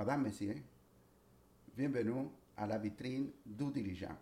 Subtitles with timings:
[0.00, 0.56] Madame, Messieurs,
[1.76, 4.16] bienvenue à la vitrine du dirigeant.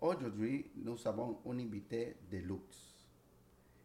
[0.00, 3.06] Aujourd'hui, nous avons une invitée de luxe.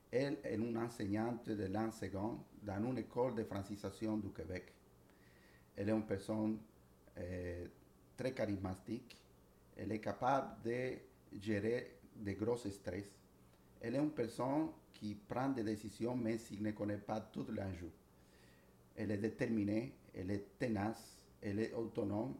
[0.09, 4.73] Elle est une enseignante de l'an second dans une école de francisation du Québec.
[5.75, 6.57] Elle est une personne
[7.19, 7.67] euh,
[8.17, 9.21] très charismatique.
[9.77, 10.93] Elle est capable de
[11.39, 13.05] gérer de gros stress.
[13.81, 17.91] Elle est une personne qui prend des décisions même s'il ne connaît pas tout l'enjeu.
[18.95, 22.35] Elle est déterminée, elle est tenace, elle est autonome,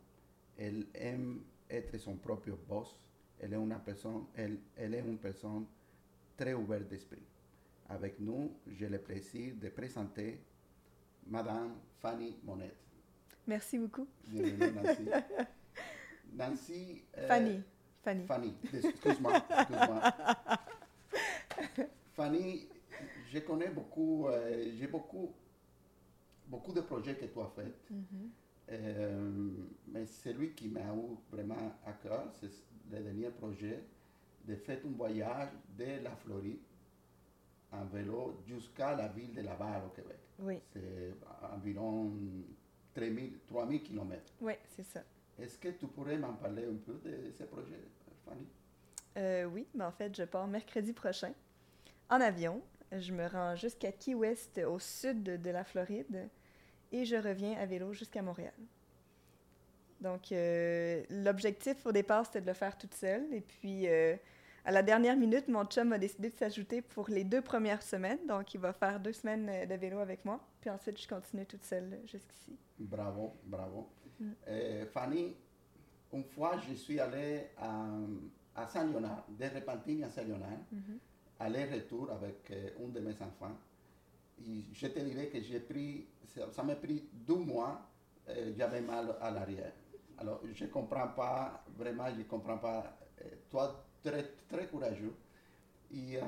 [0.58, 3.00] elle aime être son propre boss.
[3.40, 5.66] Elle est une personne, elle, elle est une personne
[6.36, 7.22] très ouverte d'esprit.
[7.90, 10.42] Avec nous, j'ai le plaisir de présenter
[11.28, 12.76] Madame Fanny Monette.
[13.46, 14.08] Merci beaucoup.
[14.26, 15.10] Bienvenue, Nancy.
[16.34, 17.04] Nancy.
[17.18, 17.62] euh, Fanny.
[18.04, 18.26] Fanny.
[18.26, 19.34] Fanny, excuse-moi.
[19.50, 20.02] excuse-moi.
[22.16, 22.68] Fanny,
[23.32, 25.32] je connais beaucoup, euh, j'ai beaucoup,
[26.48, 27.76] beaucoup de projets que tu as faits.
[27.90, 28.30] Mhm.
[28.70, 29.50] Euh,
[29.88, 32.52] mais celui qui m'a eu vraiment à cœur, c'est
[32.92, 33.84] le dernier projet
[34.46, 36.60] de faire un voyage de la Floride
[37.72, 40.18] en vélo jusqu'à la ville de Laval au Québec.
[40.40, 41.14] Oui, C'est
[41.54, 42.12] environ
[42.94, 44.22] 3000 3000 km.
[44.42, 45.02] oui, c'est ça.
[45.40, 47.80] Est-ce que tu pourrais m'en parler un peu de ce projet,
[48.26, 48.48] Fanny?
[49.18, 51.34] Euh, oui, mais en fait, je pars mercredi prochain
[52.10, 52.62] en avion.
[52.92, 56.30] Je me rends jusqu'à Key West, au sud de la Floride,
[56.92, 58.54] et je reviens à vélo jusqu'à Montréal.
[60.02, 63.26] Donc, euh, l'objectif au départ, c'était de le faire toute seule.
[63.34, 64.16] Et puis, euh,
[64.64, 68.20] à la dernière minute, mon chum a décidé de s'ajouter pour les deux premières semaines.
[68.28, 70.40] Donc, il va faire deux semaines euh, de vélo avec moi.
[70.62, 72.56] Puis ensuite, je continue toute seule jusqu'ici.
[72.78, 73.90] Bravo, bravo.
[74.20, 74.30] Mm.
[74.50, 75.36] Euh, Fanny,
[76.14, 77.88] une fois, je suis allé à,
[78.56, 81.00] à Saint-Léonard, de Repentigny à Saint-Léonard, Mhm.
[81.40, 83.58] aller-retour avec un de mes enfants.
[84.74, 86.08] Je te dirais que j'ai pris,
[86.52, 87.82] ça m'a pris deux mois,
[88.30, 89.74] euh, j'avais mal à l'arrière.
[90.18, 92.98] Alors, je ne comprends pas, vraiment, je ne comprends pas.
[93.22, 95.14] euh, toi, très, très courageux.
[95.92, 96.22] Et euh,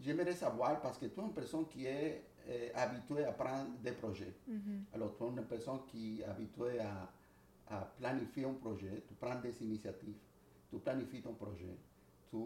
[0.00, 3.92] j'aimerais savoir, parce que tu es une personne qui est euh, habituée à prendre des
[3.92, 4.34] projets.
[4.48, 4.84] Mhm.
[4.94, 7.10] Alors, tu es une personne qui est habituée à,
[7.68, 10.16] à planifier un projet, tu prends des initiatives,
[10.70, 11.76] tu planifies ton projet,
[12.30, 12.36] tu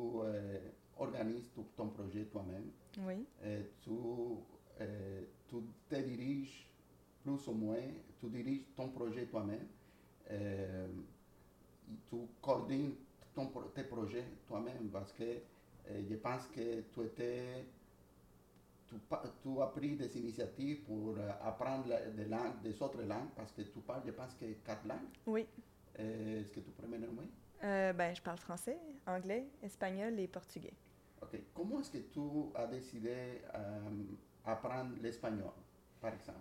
[0.98, 2.70] organises tout ton projet toi-même,
[3.06, 3.24] Oui,
[3.82, 3.90] tu,
[4.80, 5.56] euh, tu
[5.88, 6.68] te diriges
[7.22, 7.82] plus ou moins,
[8.20, 9.66] tu diriges ton projet toi-même,
[10.30, 10.86] euh,
[12.10, 12.94] tu coordonnes
[13.34, 17.64] ton, tes projets toi-même parce que euh, je pense que tu étais
[19.42, 23.60] tu, as pris des initiatives pour apprendre la- des langues, des autres langues, parce que
[23.62, 25.08] tu parles, je pense, que quatre langues.
[25.26, 25.46] oui.
[25.98, 27.28] Est-ce que tu pourrais me nommer?
[27.60, 30.72] Ben, je parle français, anglais, espagnol et portugais.
[31.20, 31.38] Ok.
[31.54, 32.20] Comment est-ce que tu
[32.54, 33.42] as décidé
[34.48, 35.52] d'apprendre l'espagnol,
[36.00, 36.38] par exemple?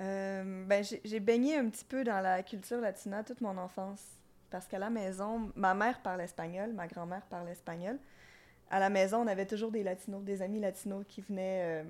[0.00, 4.02] Euh, ben, j'ai baigné un petit peu dans la culture latina toute mon enfance.
[4.50, 7.98] Parce qu'à la maison, ma mère parle espagnol, ma grand-mère parle espagnol.
[8.68, 11.82] À la maison, on avait toujours des latinos, des amis latinos qui venaient.
[11.82, 11.84] euh,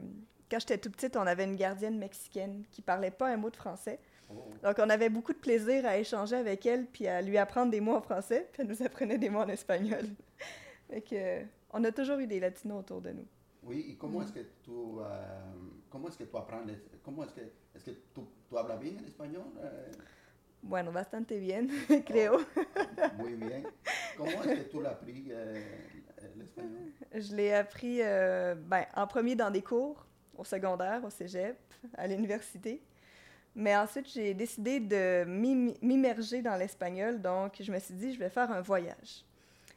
[0.51, 3.57] Quand j'étais tout petite, on avait une gardienne mexicaine qui parlait pas un mot de
[3.57, 3.99] français.
[4.31, 7.71] Oh, Donc, on avait beaucoup de plaisir à échanger avec elle, puis à lui apprendre
[7.71, 10.05] des mots en français, puis elle nous apprenait des mots en espagnol.
[10.91, 11.43] fait que,
[11.73, 13.27] on a toujours eu des latinos autour de nous.
[13.63, 15.53] Oui, et comment est-ce que tu, euh,
[15.91, 17.41] comment est-ce que tu apprends, les- comment est-ce que,
[17.75, 19.45] est-ce que tu, tu hablas bien en espagnol?
[19.63, 19.87] Euh,
[20.63, 21.67] Bueno, bastante bien,
[22.07, 22.41] creo.
[23.19, 23.63] muy bien.
[24.17, 25.59] Comment est-ce que tu l'as appris, euh,
[26.37, 26.93] l'espagnol?
[27.15, 30.05] Je l'ai appris euh, ben, en premier dans des cours,
[30.37, 31.57] au secondaire, au cégep,
[31.97, 32.83] à l'université.
[33.55, 38.19] Mais ensuite, j'ai décidé de m'im- m'immerger dans l'espagnol, donc je me suis dit, je
[38.19, 39.25] vais faire un voyage.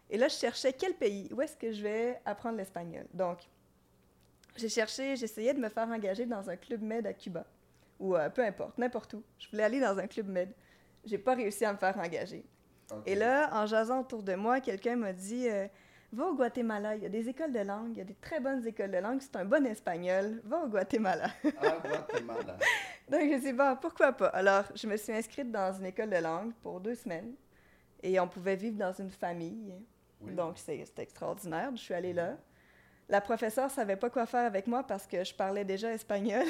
[0.09, 3.05] Et là, je cherchais quel pays, où est-ce que je vais apprendre l'espagnol.
[3.13, 3.39] Donc,
[4.55, 7.45] j'ai cherché, j'essayais de me faire engager dans un club med à Cuba,
[7.99, 9.23] ou euh, peu importe, n'importe où.
[9.39, 10.49] Je voulais aller dans un club med.
[11.05, 12.43] J'ai pas réussi à me faire engager.
[13.05, 15.67] Et là, en jasant autour de moi, quelqu'un m'a dit euh,
[16.11, 18.39] Va au Guatemala, il y a des écoles de langue, il y a des très
[18.39, 21.29] bonnes écoles de langue, c'est un bon espagnol, va au Guatemala.
[21.61, 22.57] Ah, Guatemala.
[23.09, 24.27] Donc, je me suis dit, bon, pourquoi pas?
[24.27, 27.33] Alors, je me suis inscrite dans une école de langue pour deux semaines
[28.03, 29.73] et on pouvait vivre dans une famille.
[30.21, 30.33] Oui.
[30.35, 31.71] Donc, c'est- c'était extraordinaire.
[31.75, 32.37] Je suis allée là.
[33.13, 36.41] La professeure savait pas quoi faire avec moi parce que je parlais déjà espagnol.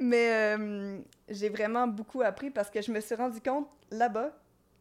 [0.00, 0.98] Mais euh,
[1.28, 4.32] j'ai vraiment beaucoup appris parce que je me suis rendu compte là-bas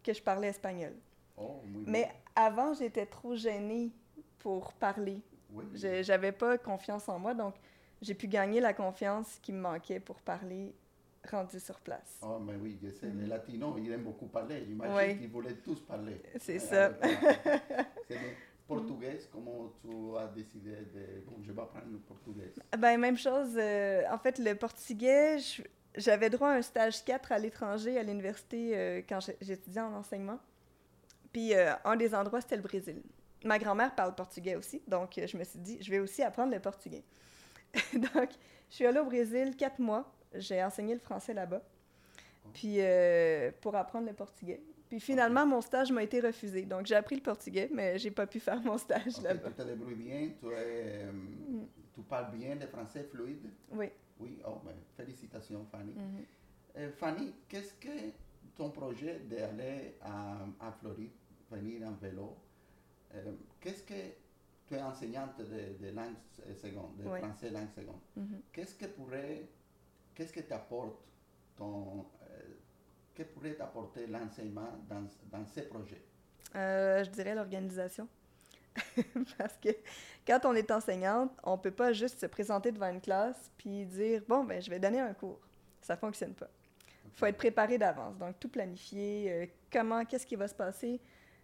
[0.01, 0.93] que je parlais espagnol.
[1.35, 1.59] Oh.
[1.85, 3.91] Mais avant, j'étais trop gênée
[4.37, 5.19] pour parler.
[5.51, 5.65] Oui.
[5.73, 7.55] Je- J'avais pas confiance en moi, donc
[8.01, 10.73] j'ai pu gagner la confiance qui me manquait pour parler
[11.29, 12.17] rendu sur place.
[12.21, 14.63] Oh, mais oui, je sais, les latinos, ils aiment beaucoup parler.
[14.65, 16.21] J'imagine qu'ils voulaient tous parler.
[16.39, 16.95] C'est Euh, ça.
[18.69, 18.77] toi.
[18.77, 21.21] C'est le portugais, comment tu as décidé de...
[21.25, 22.53] Bon, je vais apprendre le portugais?
[22.77, 23.55] Ben, même chose.
[23.57, 25.37] euh, en fait, le portugais,
[25.95, 30.39] j'avais droit à un stage 4 à l'étranger, à l'université, euh, quand j'étudiais en enseignement.
[31.31, 33.01] Puis euh, un des endroits, c'était le Brésil.
[33.43, 36.59] Ma grand-mère parle portugais aussi, donc je me suis dit, je vais aussi apprendre le
[36.59, 37.03] portugais.
[37.93, 38.29] donc,
[38.69, 40.11] je suis allée au Brésil quatre mois.
[40.33, 41.61] J'ai enseigné le français là-bas,
[42.53, 44.61] puis euh, pour apprendre le portugais.
[44.89, 46.63] Puis finalement, mon stage m'a été refusé.
[46.65, 49.49] Donc, j'ai appris le portugais, mais j'ai pas pu faire mon stage là-bas.
[49.49, 51.65] tu te débrouilles bien, tu, es, euh, Mm.
[51.93, 53.49] tu parles bien le français fluide.
[53.71, 53.85] Oui.
[54.19, 55.93] Oui, oh, ben, félicitations Fanny.
[55.93, 56.25] Mhm.
[56.77, 58.11] Euh, Fanny, qu'est-ce que
[58.55, 61.11] ton projet d'aller à, à Floride,
[61.51, 62.35] venir en vélo,
[63.15, 63.31] euh,
[63.61, 63.93] qu'est-ce que
[64.67, 66.15] tu es enseignante de, de langue
[66.61, 67.19] seconde, de Oui.
[67.19, 68.01] français langue seconde.
[68.17, 68.41] Mhm.
[68.51, 69.47] Qu'est-ce que pourrait,
[70.15, 70.99] qu'est-ce que t'apporte
[71.55, 72.05] ton,
[73.19, 76.01] que pourrait t'apporter l'enseignement dans, dans ces projets?
[76.55, 78.07] Euh, je dirais l'organisation.
[79.37, 79.69] Parce que
[80.25, 84.21] quand on est enseignante, on peut pas juste se présenter devant une classe puis dire
[84.27, 85.39] bon ben je vais donner un cours.
[85.81, 86.49] Ça fonctionne pas.
[87.13, 88.17] faut être préparé d'avance.
[88.17, 90.99] Donc, tout planifier, euh, comment, qu'est-ce qui va se passer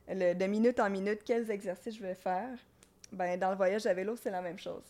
[0.07, 2.57] le- de minute en minute, quels exercices je vais faire.
[3.11, 4.83] Ben, dans le voyage à vélo, c'est la même chose.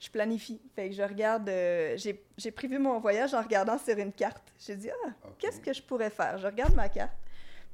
[0.00, 0.60] Je planifie.
[0.76, 4.52] Fait que je regarde, euh, j'ai prévu mon voyage en regardant sur une carte.
[4.58, 5.38] J'ai dit, ah, Ok.
[5.38, 6.38] qu'est-ce que je pourrais faire?
[6.38, 7.16] Je regarde ma carte.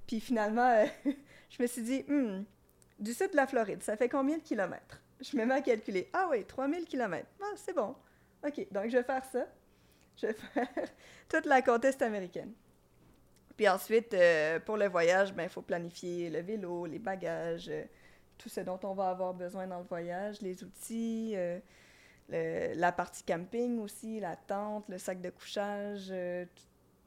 [0.06, 0.87] Puis finalement, euh,
[1.50, 2.44] je me suis dit, Hmm,
[2.99, 5.00] du sud de la Floride, ça fait combien de kilomètres?
[5.21, 6.09] Je me mets à calculer.
[6.12, 7.29] Ah oui, 3000 kilomètres.
[7.43, 7.94] Ah, c'est bon.
[8.47, 9.47] OK, donc je vais faire ça.
[10.17, 10.69] Je vais faire
[11.29, 12.53] toute la côte est américaine.
[13.56, 17.70] Puis ensuite, euh, pour le voyage, ben, il faut planifier le vélo, les bagages,
[18.37, 21.35] tout ce dont on va avoir besoin dans le voyage, les outils,
[22.29, 26.44] le- la partie camping aussi, la tente, le sac de couchage, euh,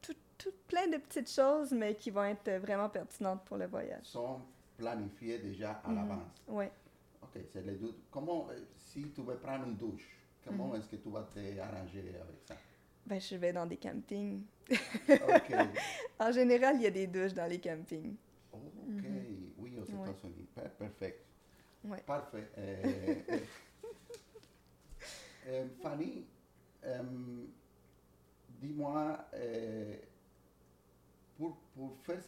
[0.01, 4.05] tout, tout- plein de petites choses, mais qui vont être vraiment pertinentes pour le voyage.
[4.05, 4.39] Sont
[4.77, 5.95] planifiés déjà à Mhm.
[5.95, 6.31] l'avance.
[6.47, 6.65] Oui.
[7.23, 7.99] Ok, c'est les doutes.
[8.11, 10.07] Comment, euh, si tu veux prendre une douche,
[10.45, 10.75] comment Mhm.
[10.75, 12.55] est-ce que tu vas t'arranger avec ça?
[13.05, 14.43] Ben, je vais dans des campings.
[14.69, 14.69] Ok.
[16.19, 18.15] En général, il y a des douches dans les campings.
[18.53, 19.51] Ok, Mhm.
[19.59, 19.83] oui, aux.
[19.83, 20.47] États-Unis.
[20.77, 21.19] Parfait.
[21.85, 22.01] Ouais.
[22.05, 22.49] Parfait.
[22.57, 23.15] Euh,
[25.81, 26.25] Fanny,
[26.83, 27.01] euh,
[28.61, 29.95] dis-moi, euh,
[31.37, 32.21] pour, pour faire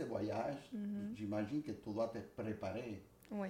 [0.74, 1.14] Mhm.
[1.16, 3.04] j'imagine que tu dois te préparer.
[3.32, 3.50] Oui.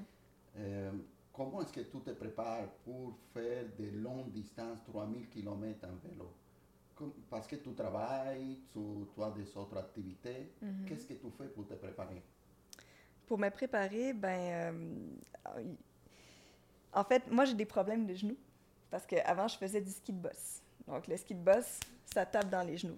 [0.58, 0.92] Euh,
[1.34, 6.34] comment est-ce que tu te prépares pour faire de longues distances, 3000 km en vélo?
[7.30, 8.80] Parce que tu travailles, tu,
[9.16, 10.52] tu as des autres activités.
[10.62, 10.86] Mhm.
[10.86, 12.22] Qu'est-ce que tu fais pour te préparer?
[13.26, 14.74] Pour me préparer, ben.
[15.56, 15.74] euh,
[16.92, 18.38] en fait, moi, j'ai des problèmes de genoux.
[18.90, 20.62] Parce qu'avant, je faisais du ski de boss.
[20.88, 21.80] Donc, le ski de boss,
[22.12, 22.98] ça tape dans les genoux.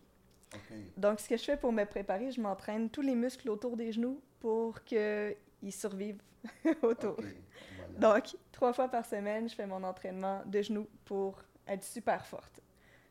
[0.98, 3.92] Donc, ce que je fais pour me préparer, je m'entraîne tous les muscles autour des
[3.92, 5.36] genoux pour qu'ils
[5.70, 6.22] survivent
[6.82, 7.16] autour.
[7.16, 8.00] Voilà.
[8.00, 12.62] Donc, trois fois par semaine, je fais mon entraînement de genoux pour être super forte.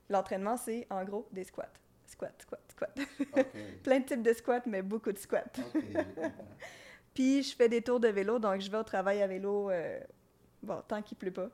[0.08, 1.72] L'entraînement, c'est en gros des squats.
[2.06, 2.98] Squat, squat, squat.
[3.84, 5.44] Plein de types de squats, mais beaucoup de squats.
[7.14, 10.00] Puis je fais des tours de vélo, donc je vais au travail à vélo, euh,
[10.62, 11.48] bon, tant qu'il pleut pas.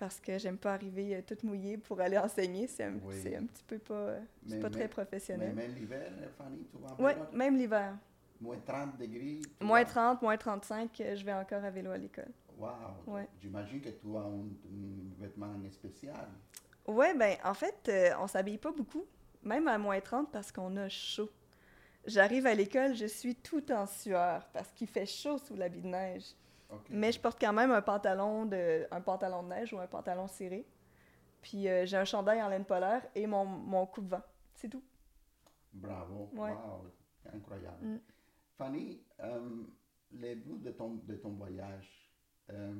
[0.00, 2.66] Parce que j'aime pas arriver euh, toute mouillée pour aller enseigner.
[2.66, 3.14] C'est un, Oui.
[3.22, 5.54] c'est un petit peu pas, euh, Mais- pas mais- très Mais professionnel.
[5.54, 7.98] même l'hiver, Fanny, tu vas en Oui, même l'hiver.
[8.40, 9.40] Moins 30 degrés?
[9.60, 12.30] Moins vas- 30, moins 35, euh, je vais encore à vélo à l'école.
[12.58, 12.70] Wow.
[13.08, 13.28] Ouais.
[13.42, 16.28] J'imagine que tu as un, un vêtement spécial.
[16.88, 19.04] Ouais, ben en fait, euh, on s'habille pas beaucoup,
[19.42, 21.28] même à moins 30 parce qu'on a chaud.
[22.06, 25.88] J'arrive à l'école, je suis tout en sueur parce qu'il fait chaud sous l'habit de
[25.88, 26.24] neige.
[26.88, 30.26] Mais je porte quand même un pantalon de, un pantalon de neige ou un pantalon
[30.28, 30.66] ciré.
[31.42, 34.22] Puis euh, j'ai un chandail en laine polaire et mon, mon coupe-vent.
[34.54, 34.82] C'est tout.
[35.72, 36.30] Bravo.
[36.34, 36.52] Ouais.
[36.52, 36.86] Wow.
[37.32, 37.86] Incroyable.
[37.86, 38.00] Mm.
[38.56, 39.62] Fanny, euh,
[40.12, 42.10] les buts de ton, de ton voyage,
[42.50, 42.74] euh,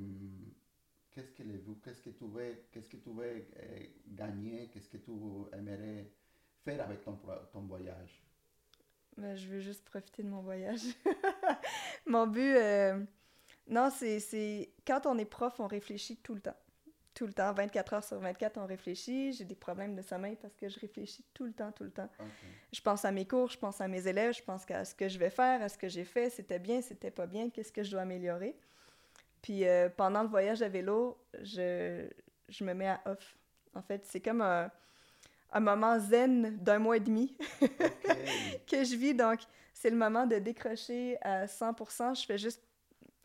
[1.11, 3.47] qu'est-ce que les buts, qu'est-ce que tu veux, qu'est-ce que tu veux
[4.09, 5.13] gagner, qu'est-ce que tu
[5.53, 6.11] aimerais
[6.65, 7.19] faire avec ton,
[7.53, 8.23] ton voyage?
[9.17, 10.83] Mais je veux juste profiter de mon voyage.
[12.07, 12.57] mon but,
[13.71, 16.57] non, c'est, quand on est prof, on réfléchit tout le temps.
[17.15, 19.33] Tout le temps, 24 heures sur 24, on réfléchit.
[19.33, 22.09] J'ai des problèmes de sommeil parce que je réfléchis tout le temps, tout le temps.
[22.73, 25.09] Je pense à mes cours, je pense à mes élèves, je pense à ce que
[25.09, 27.83] je vais faire, à ce que j'ai fait, c'était bien, c'était pas bien, qu'est-ce que
[27.83, 28.57] je dois améliorer?
[29.43, 32.09] Puis euh, pendant le voyage à vélo, je,
[32.49, 33.37] je me mets à off.
[33.75, 34.71] En fait, c'est comme un,
[35.53, 39.15] un moment zen d'un mois et demi que je vis.
[39.15, 39.41] Donc,
[39.73, 42.21] c'est le moment de décrocher à 100%.
[42.21, 42.63] Je fais juste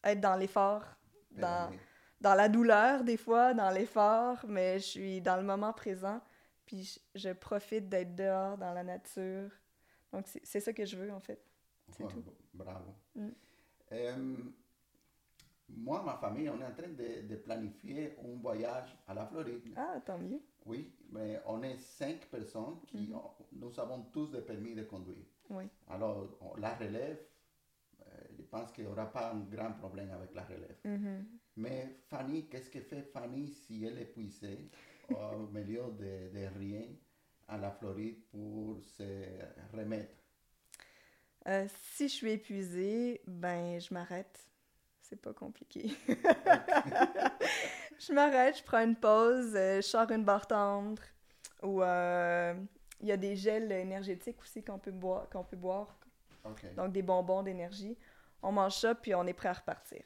[0.06, 0.84] être dans l'effort,
[1.32, 1.80] dans, Pédaler.
[2.22, 6.22] dans la douleur des fois, dans l'effort, mais je suis dans le moment présent.
[6.66, 9.50] Puis je, je profite d'être dehors dans la nature.
[10.12, 11.42] Donc, c'est ça que je veux, en fait.
[11.90, 12.24] C'est tout.
[12.54, 12.96] Bravo.
[13.16, 13.30] Mm.
[13.92, 14.36] Euh,
[15.70, 19.74] moi, ma famille, on est en train de, de planifier un voyage à la Floride.
[19.76, 20.40] Ah, tant mieux.
[20.66, 23.16] Oui, mais on est cinq personnes qui, Mhm.
[23.16, 25.26] ont- nous avons tous des permis de conduire.
[25.50, 25.66] Oui.
[25.88, 27.20] Alors, on- la relève,
[28.56, 30.78] pense qu'il n'y aura pas un grand problème avec la relève.
[31.58, 34.70] Mais Fanny, qu'est-ce que fait Fanny si elle est épuisée
[35.10, 36.86] au milieu de, de rien
[37.48, 39.24] à la Floride pour se
[39.74, 40.16] remettre?
[41.48, 44.40] Euh, si je suis épuisée, ben je m'arrête.
[45.02, 45.92] C'est pas compliqué.
[48.00, 51.04] je m'arrête, je prends une pause, euh, je sors une barre tendre.
[51.62, 52.56] Ou euh,
[53.00, 55.96] il y a des gels énergétiques aussi qu'on peut boire, qu'on peut boire.
[56.44, 56.74] Ok.
[56.76, 57.96] Donc des bonbons d'énergie.
[58.46, 60.04] On mange ça, puis on est prêt à repartir.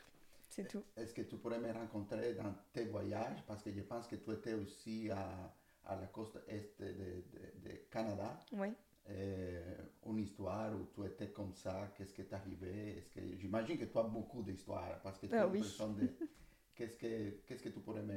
[0.50, 0.84] C'est tout.
[0.96, 3.44] Est-ce que tu pourrais me rencontrer dans tes voyages?
[3.48, 5.54] Parce que je pense que tu étais aussi à,
[5.86, 8.46] à la côte est de, de- de Canada.
[8.52, 8.74] Oui.
[9.10, 9.78] Euh,
[10.08, 12.98] une histoire où tu étais comme ça, qu'est-ce qui est arrivé?
[13.00, 15.60] Est-ce que, j'imagine que tu as beaucoup d'histoires parce que tu Ah es une oui.
[15.60, 16.08] personne de...
[16.76, 18.16] Qu'est-ce que, qu'est-ce que tu pourrais me...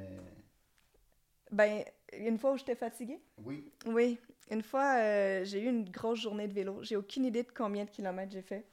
[1.50, 3.20] Ben, une fois où j'étais fatiguée?
[3.38, 4.18] Oui, Oui,
[4.50, 6.82] une fois, euh, j'ai eu une grosse journée de vélo.
[6.82, 8.66] J'ai aucune idée de combien de kilomètres j'ai fait.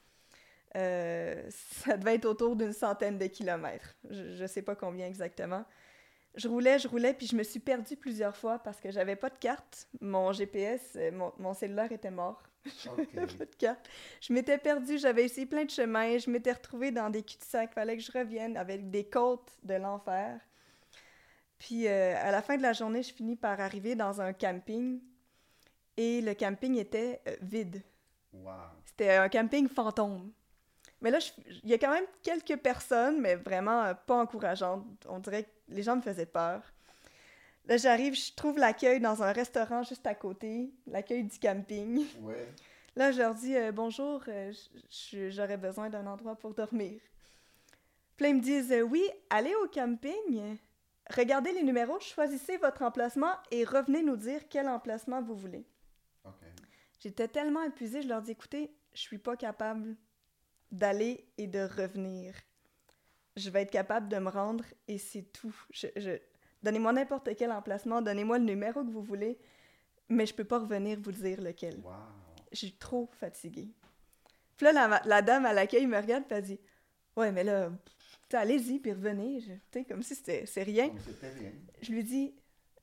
[0.76, 3.96] Euh, ça devait être autour d'une centaine de kilomètres.
[4.10, 5.66] Je ne sais pas combien exactement.
[6.36, 9.30] Je roulais, je roulais, puis je me suis perdue plusieurs fois parce que j'avais pas
[9.30, 9.88] de carte.
[10.00, 12.44] Mon GPS, euh, mon, mon cellulaire était mort.
[12.66, 12.72] ok.
[13.14, 13.90] J'avais pas de carte.
[14.22, 17.98] Je m'étais perdue, j'avais essayé plein de chemins, je m'étais retrouvée dans des cul-de-sac, fallait
[17.98, 20.40] que je revienne avec des côtes de l'enfer.
[21.58, 25.02] Puis euh, à la fin de la journée, je finis par arriver dans un camping
[25.98, 27.84] et le camping était euh, vide.
[28.32, 28.54] Wow.
[28.86, 30.32] C'était un camping fantôme.
[31.02, 31.20] Mais là,
[31.64, 34.86] il y a quand même quelques personnes, mais vraiment euh, pas encourageantes.
[35.08, 36.62] On dirait que les gens me faisaient peur.
[37.66, 42.06] Là, j'arrive, je trouve l'accueil dans un restaurant juste à côté, l'accueil du camping.
[42.22, 42.48] Ouais.
[42.96, 44.52] Là, je leur dis euh, bonjour, euh,
[45.30, 47.00] j'aurais besoin d'un endroit pour dormir.
[48.18, 50.58] Puis là, ils me disent oui, allez au camping,
[51.10, 55.66] regardez les numéros, choisissez votre emplacement et revenez nous dire quel emplacement vous voulez.
[56.26, 56.34] Ok.
[57.00, 59.96] J'étais tellement épuisée, je leur dis écoutez, je suis pas capable
[60.72, 62.34] d'aller et de revenir.
[63.36, 65.56] Je vais être capable de me rendre et c'est tout.
[65.72, 66.20] Je, je-
[66.62, 69.38] Donnez-moi n'importe quel emplacement, donnez-moi le numéro que vous voulez,
[70.10, 71.78] mais je peux pas revenir vous dire lequel.
[71.86, 71.94] Wow.
[72.52, 73.70] Je suis trop fatiguée.
[74.58, 76.60] Puis là, la, la dame à l'accueil me regarde et elle dit
[77.16, 77.72] Ouais, mais là,
[78.34, 79.40] allez-y, puis revenez.
[79.40, 80.90] Je- comme si c'était rien.
[80.90, 81.52] Bien.
[81.82, 82.36] Je lui dis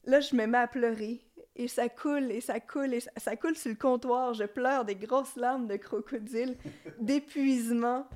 [0.04, 1.20] Là, je me mets à pleurer.
[1.58, 4.34] Et ça coule, et ça coule, et ça, ça coule sur le comptoir.
[4.34, 6.56] Je pleure des grosses larmes de crocodile,
[7.00, 8.06] d'épuisement.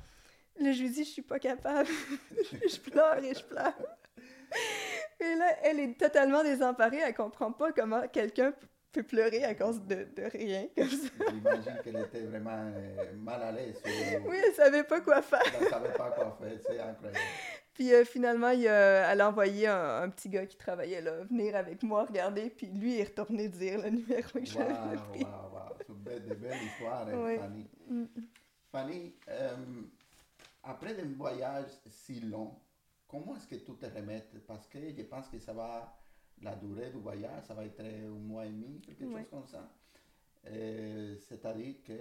[0.59, 1.89] Là, je lui dis Je suis pas capable.
[2.51, 3.73] je pleure et je pleure.
[5.19, 6.99] Et là, elle est totalement désemparée.
[7.03, 8.53] Elle comprend pas comment quelqu'un
[8.91, 11.09] peut pleurer à cause de, de rien comme ça.
[11.29, 13.81] J'imagine qu'elle était vraiment euh, mal à l'aise.
[13.85, 15.41] ou- Oui, elle savait pas quoi faire.
[15.57, 16.57] Elle ne savait pas quoi faire.
[16.67, 17.19] C'est incroyable.
[17.73, 21.23] Puis euh, finalement, il a- elle a envoyé un, un petit gars qui travaillait là
[21.23, 22.49] venir avec moi regarder.
[22.49, 25.23] Puis lui est retourné dire le numéro que j'avais Waouh, pris.
[25.23, 25.73] waouh, waouh.
[25.79, 27.37] C'est une belle, histoires, hein, Oui.
[27.37, 27.67] Fanny.
[27.89, 28.05] Mm.
[28.71, 29.55] Fanny, euh,
[30.63, 32.53] après un voyage si long,
[33.07, 35.97] comment est-ce que tu te remets Parce que je pense que ça va,
[36.41, 39.13] la durée du voyage, ça va être un mois et demi, quelque Oui.
[39.21, 39.69] chose comme ça.
[40.47, 41.93] Euh, C'est-à-dire que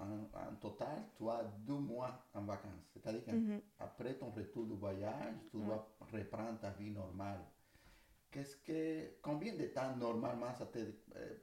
[0.00, 2.88] en, en total, tu as deux mois en vacances.
[2.92, 3.60] C'est-à-dire Mhm.
[3.78, 5.64] qu'après ton retour du voyage, tu Ouais.
[5.66, 7.40] dois reprendre ta vie normale.
[8.30, 11.34] Qu'est-ce que, combien de temps normalement ça te, euh,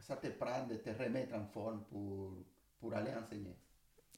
[0.00, 2.32] ça te prend de te remettre en forme pour,
[2.80, 3.56] pour aller enseigner?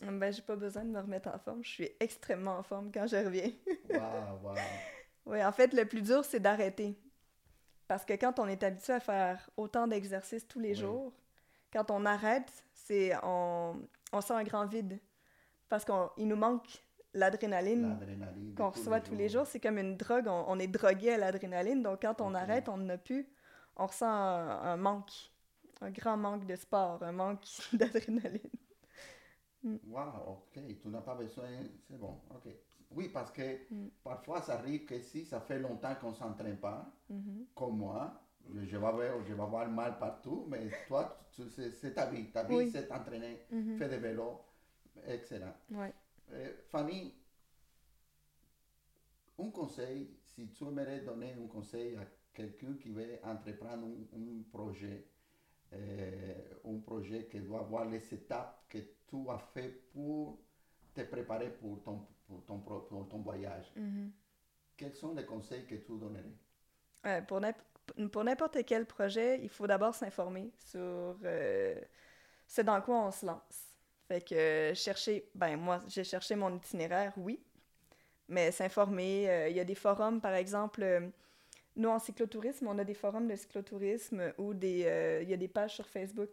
[0.03, 1.63] Ben, j'ai pas besoin de me remettre en forme.
[1.63, 3.51] Je suis extrêmement en forme quand je reviens.
[3.89, 4.57] Waouh, waouh.
[5.27, 6.99] Oui, en fait, le plus dur, c'est d'arrêter.
[7.89, 10.77] Parce que quand on est habitué à faire autant d'exercices tous les Oui.
[10.77, 11.13] jours,
[11.75, 13.75] quand on arrête, c'est on,
[14.13, 14.99] on sent un grand vide.
[15.69, 16.69] Parce qu'il nous manque
[17.13, 17.99] l'adrénaline
[18.57, 19.47] qu'on reçoit tous les jours.
[19.47, 21.83] C'est comme une drogue, on, on est drogué à l'adrénaline.
[21.83, 23.29] Donc quand on arrête, on n'en a plus.
[23.77, 25.13] On ressent un, un manque,
[25.81, 28.51] un grand manque de sport, un manque d'adrénaline.
[29.65, 30.61] Waouh, ok.
[30.81, 31.49] Tu n'as pas besoin.
[31.89, 32.53] C'est bon, ok.
[32.91, 33.89] Oui, parce que Mm.
[34.05, 37.47] parfois ça arrive que si ça fait longtemps qu'on ne s'entraîne pas, Mhm.
[37.55, 38.13] comme moi,
[38.53, 42.31] je vais, avoir, je vais avoir mal partout, mais toi, c'est ta vie.
[42.31, 42.71] Ta vie, Oui.
[42.71, 43.77] c'est t'entraîner, Mhm.
[43.79, 44.41] faire du vélo.
[45.07, 45.55] Excellent.
[45.71, 45.93] Ouais.
[46.33, 47.15] Euh, Fanny,
[49.39, 54.43] un conseil, si tu aimerais donner un conseil à quelqu'un qui veut entreprendre un, un
[54.53, 55.07] projet,
[55.73, 56.35] euh,
[56.65, 60.39] un projet qui doit avoir les étapes que tu as fait pour
[60.95, 64.13] te préparer pour ton, pour ton, pour ton voyage, Mhm.
[64.77, 66.25] quels sont les conseils que tu donnerais?
[67.05, 67.41] Ouais, pour
[68.13, 71.75] pour n'importe quel projet, il faut d'abord s'informer sur euh,
[72.47, 73.75] ce dans quoi on se lance.
[74.09, 77.41] Fait que euh, chercher, ben moi, j'ai cherché mon itinéraire, oui,
[78.29, 79.31] mais s'informer.
[79.31, 81.09] euh, Il y a des forums, par exemple, euh,
[81.77, 85.75] nous, en cyclotourisme, on a des forums de cyclotourisme ou il y a des pages
[85.75, 86.31] sur Facebook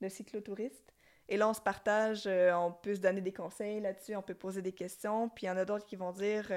[0.00, 0.92] de cyclotouristes.
[1.28, 4.60] Et là, on se partage, on peut se donner des conseils là-dessus, on peut poser
[4.60, 5.28] des questions.
[5.28, 6.50] Puis il y en a d'autres qui vont dire,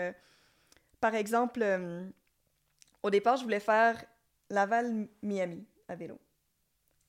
[0.99, 1.63] par exemple,
[3.03, 4.03] au départ, je voulais faire
[4.49, 6.19] Laval-Miami à vélo.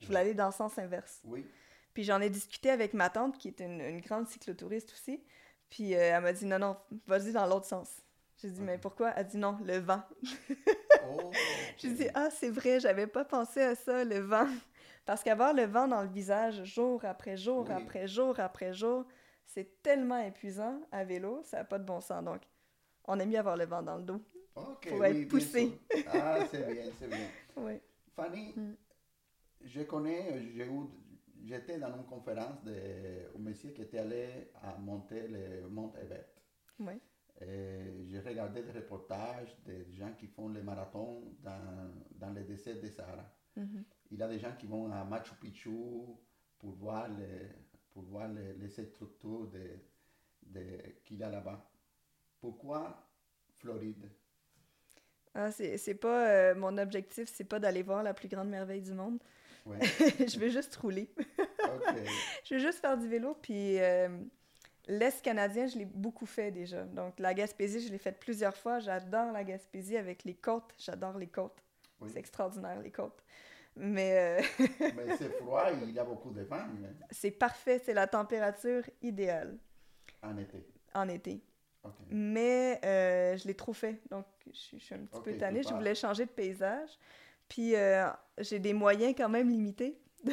[0.00, 1.20] Je voulais aller dans le sens inverse.
[1.24, 1.46] Oui.
[1.94, 5.22] Puis j'en ai discuté avec ma tante, qui est une, une grande cyclotouriste aussi.
[5.70, 6.76] Puis elle m'a dit, non, non,
[7.06, 8.02] vas-y dans l'autre sens.
[8.38, 9.12] J'ai dit, mais pourquoi?
[9.16, 10.02] Elle dit non, le vent.
[11.08, 11.30] oh,
[11.78, 14.48] J'ai dit, ah, c'est vrai, j'avais pas pensé à ça, le vent.
[15.06, 19.06] Parce qu'avoir le vent dans le visage jour après jour, après jour, après jour,
[19.46, 22.24] c'est tellement épuisant à vélo, ça n'a pas de bon sens.
[22.24, 22.42] Donc,
[23.06, 24.20] on aime mieux avoir le vent dans le dos
[24.54, 25.78] pour être poussé.
[26.12, 27.28] Ah, c'est bien, c'est bien.
[27.58, 27.72] Oui.
[28.14, 28.74] Fanny, mm.
[29.64, 30.42] je connais,
[31.42, 36.42] j'étais dans une conférence de un monsieur qui était allé à monter le mont Everest.
[36.78, 37.00] Oui.
[37.40, 42.88] J'ai regardé des reportages des gens qui font les marathons dans, dans le désert de
[42.88, 43.24] Sahara.
[43.58, 43.84] Mm-hmm.
[44.10, 45.70] Il y a des gens qui vont à Machu Picchu
[46.58, 47.48] pour voir les,
[47.92, 49.78] pour voir les, les structures de,
[50.42, 50.60] de,
[51.04, 51.66] qu'il y a là-bas.
[52.40, 53.08] Pourquoi
[53.58, 54.10] Floride?
[55.34, 58.92] Ah, c'est pas euh, mon objectif, c'est pas d'aller voir la plus grande merveille du
[58.92, 59.18] monde.
[59.66, 59.78] Ouais.
[60.26, 61.10] je veux juste rouler.
[62.44, 64.08] je veux juste faire du vélo, puis euh,
[64.88, 66.84] L'Est canadien, je l'ai beaucoup fait déjà.
[66.84, 68.78] Donc, la Gaspésie, je l'ai fait plusieurs fois.
[68.78, 70.74] J'adore la Gaspésie avec les côtes.
[70.78, 71.60] J'adore les côtes.
[72.06, 73.24] C'est extraordinaire, les côtes.
[73.74, 74.42] Mais, euh,
[74.80, 76.64] mais c'est froid, il y a beaucoup de vent.
[77.10, 79.58] C'est parfait, c'est la température idéale.
[80.22, 80.64] En été.
[80.94, 81.42] En été.
[82.10, 85.62] Mais euh, je l'ai trop fait, donc je, suis un petit peu tannée.
[85.62, 86.90] Je voulais changer de paysage.
[87.48, 89.98] Puis euh, j'ai des moyens quand même limités.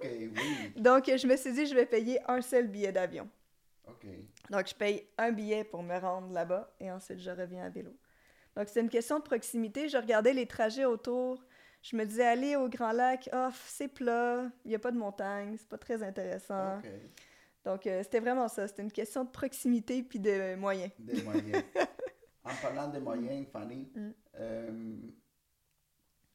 [0.00, 0.32] Oui.
[0.76, 3.28] Donc je me suis dit, je vais payer un seul billet d'avion.
[4.50, 7.90] Donc, je paye un billet pour me rendre là-bas et ensuite je reviens à vélo.
[8.56, 9.88] Donc, c'est une question de proximité.
[9.88, 11.42] Je regardais les trajets autour.
[11.82, 14.98] Je me disais, aller au Grand Lac, oh, c'est plat, il n'y a pas de
[14.98, 16.80] montagne, c'est pas très intéressant.
[17.64, 18.66] Donc, euh, c'était vraiment ça.
[18.66, 20.90] C'était une question de proximité puis de moyens.
[20.98, 21.64] Des moyens.
[22.44, 24.10] en parlant de moyens, Fanny, mm.
[24.40, 24.96] euh,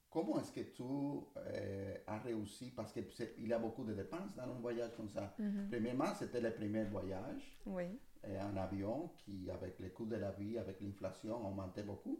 [0.09, 4.43] Comment est-ce que tu euh, as réussi, parce qu'il y a beaucoup de dépenses dans
[4.43, 5.33] un voyage comme ça.
[5.37, 5.67] Mhm.
[5.69, 7.99] Premièrement, c'était le premier voyage oui.
[8.23, 12.19] En avion qui, avec le coût de la vie, avec l'inflation, augmentait beaucoup.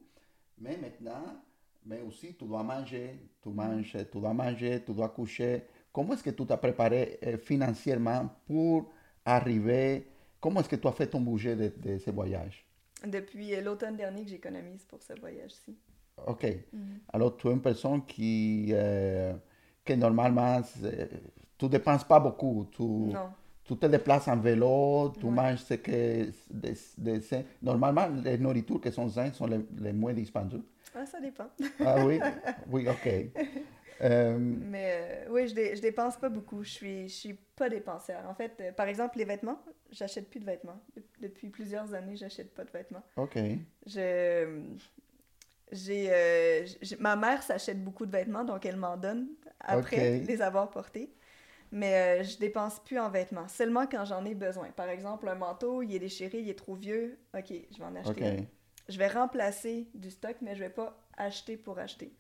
[0.60, 1.42] Mais maintenant,
[1.86, 3.56] mais aussi, tu dois manger, tu mhm.
[3.56, 5.64] manges, tu dois manger, tu dois coucher.
[5.92, 8.92] Comment est-ce que tu t'as préparé financièrement pour
[9.28, 10.08] arriver
[10.40, 12.66] Comment est-ce que tu as fait ton budget de, de ce voyage
[13.06, 15.76] Depuis l'automne dernier que j'économise pour ce voyage-ci.
[16.26, 16.44] OK.
[16.74, 17.00] Mhm.
[17.14, 19.34] Alors, tu es une personne qui, euh,
[19.84, 20.62] que normalement,
[21.58, 22.68] tu ne dépenses pas beaucoup.
[22.72, 23.30] Tu, non.
[23.64, 26.30] Tu te déplaces en vélo, tu manges ce que.
[27.62, 30.64] normalement, les nourritures qui sont saines sont les, les moins dispendieuses.
[30.96, 31.48] Ah, ça dépend.
[31.86, 32.20] ah oui?
[32.72, 33.10] Oui, OK.
[34.02, 36.64] Euh, Mais euh, oui, je, je dépense pas beaucoup.
[36.64, 38.26] Je suis, je suis pas dépensière.
[38.30, 39.60] En fait, par exemple, les vêtements,
[39.92, 40.80] j'achète plus de vêtements.
[41.20, 43.04] Depuis plusieurs années, j'achète pas de vêtements.
[43.18, 43.38] OK.
[43.86, 44.62] Je, euh,
[45.72, 49.28] j'ai, ma mère s'achète beaucoup de vêtements, donc elle m'en donne
[49.60, 51.12] après les avoir portés.
[51.72, 54.70] Mais euh, je dépense plus en vêtements, seulement quand j'en ai besoin.
[54.72, 57.20] Par exemple, un manteau, il est déchiré, il est trop vieux.
[57.38, 58.48] OK, je vais en acheter
[58.88, 62.14] Je vais remplacer du stock, mais je vais pas acheter pour acheter.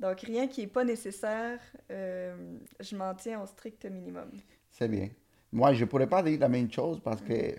[0.00, 4.30] Donc, rien qui n'est pas nécessaire, euh, je m'en tiens au strict minimum.
[4.70, 5.08] C'est bien.
[5.52, 7.54] Moi, je ne pourrais pas dire la même chose parce que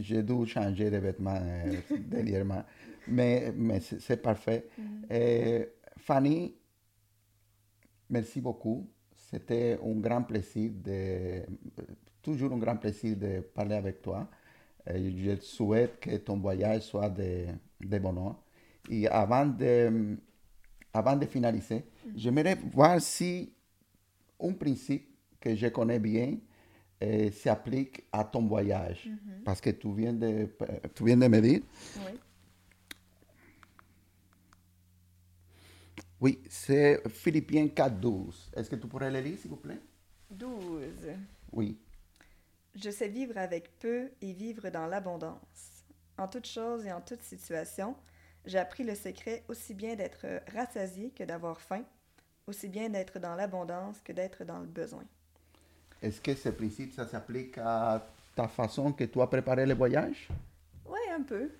[0.00, 1.40] j'ai dû changer de vêtements
[1.90, 2.64] dernièrement
[3.10, 4.66] mais, mais c'est parfait.
[4.78, 5.66] Mm-hmm.
[5.98, 6.54] Fanny,
[8.08, 8.88] merci beaucoup.
[9.14, 11.42] C'était un grand plaisir, de,
[12.22, 14.28] toujours un grand plaisir de parler avec toi.
[14.86, 17.46] je souhaite que ton voyage soit de,
[17.80, 18.36] de bonheur.
[18.88, 20.16] Et avant de,
[20.92, 21.84] avant de finaliser,
[22.16, 23.52] j'aimerais voir si
[24.40, 26.36] un principe que je connais bien
[27.00, 29.08] eh, s'applique à ton voyage.
[29.08, 29.42] Mm-hmm.
[29.44, 30.48] Parce que tu viens de,
[30.94, 31.60] tu viens de me dire.
[31.96, 32.18] Oui.
[36.20, 38.50] Oui, c'est Philippiens 4, 12.
[38.54, 39.80] Est-ce que tu pourrais le lire, s'il vous plaît?
[40.30, 40.82] 12.
[41.52, 41.78] Oui.
[42.74, 45.84] Je sais vivre avec peu et vivre dans l'abondance.
[46.18, 47.96] En toute chose et en toute situation,
[48.46, 51.82] j'ai appris le secret aussi bien d'être rassasié que d'avoir faim,
[52.46, 55.04] aussi bien d'être dans l'abondance que d'être dans le besoin.
[56.02, 60.28] Est-ce que ce principe, ça s'applique à ta façon que tu as préparé le voyage?
[60.86, 61.50] Oui, un peu.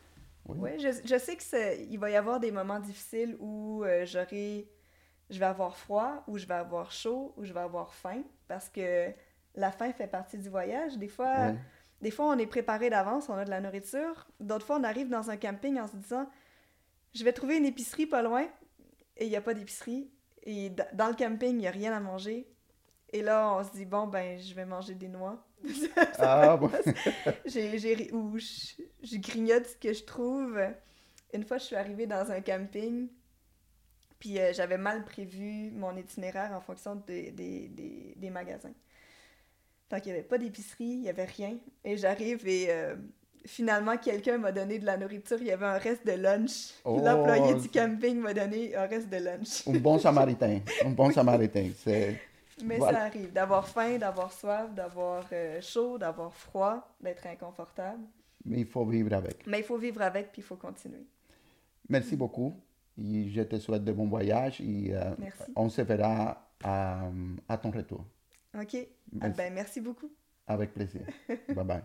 [0.49, 4.67] Oui, je, je, sais qu'il va y avoir des moments difficiles où euh, j'aurai,
[5.29, 8.69] je vais avoir froid, ou je vais avoir chaud, ou je vais avoir faim, parce
[8.69, 9.11] que
[9.55, 10.97] la faim fait partie du voyage.
[10.97, 11.53] Des fois,
[12.01, 14.27] des fois on est préparé d'avance, on a de la nourriture.
[14.41, 16.29] D'autres fois, on arrive dans un camping en se disant,
[17.15, 18.49] je vais trouver une épicerie pas loin,
[19.17, 20.11] et il n'y a pas d'épicerie.
[20.43, 22.49] Et dans le camping, il n'y a rien à manger.
[23.13, 25.45] Et là, on se dit, bon, ben, je vais manger des noix.
[26.19, 26.71] Ah, bon.
[27.45, 30.59] j'ai, ou je, je grignote ce que je trouve.
[31.35, 33.09] Une fois, je suis arrivée dans un camping,
[34.19, 38.75] puis euh, j'avais mal prévu mon itinéraire en fonction des, des, des, des magasins.
[39.91, 41.59] Donc, il n'y avait pas d'épicerie, il n'y avait rien.
[41.85, 42.97] Et j'arrive et euh,
[43.47, 45.39] finalement, quelqu'un m'a donné de la nourriture.
[45.41, 46.75] Il y avait un reste de lunch.
[46.85, 47.01] Oh.
[47.05, 49.67] L'employé du camping m'a donné un reste de lunch.
[49.69, 50.61] Un bon samaritain.
[50.85, 51.71] Un bon samaritain.
[51.77, 52.21] C'est...
[52.65, 52.99] Mais Voilà.
[52.99, 58.03] ça arrive d'avoir faim, d'avoir soif, d'avoir euh, chaud, d'avoir froid, d'être inconfortable.
[58.45, 59.47] Mais il faut vivre avec.
[59.47, 61.07] Mais il faut vivre avec, puis il faut continuer.
[61.89, 62.55] Merci beaucoup.
[62.99, 65.11] Et je te souhaite de bons voyages et euh,
[65.57, 67.05] on se verra à,
[67.49, 68.05] à ton retour.
[68.59, 68.77] OK.
[69.21, 70.11] Ah ben, merci beaucoup.
[70.47, 71.03] Avec plaisir.
[71.49, 71.83] bye bye.